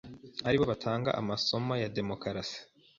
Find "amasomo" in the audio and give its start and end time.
1.19-1.73